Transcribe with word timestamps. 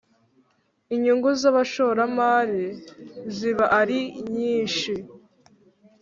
Inyungu 0.95 1.27
z 1.39 1.43
‘abashoramari 1.51 2.65
ziba 3.35 3.65
arinyishi. 3.79 4.95